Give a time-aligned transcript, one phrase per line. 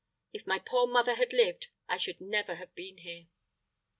[0.33, 3.27] If my poor mother had lived, I should never have been here."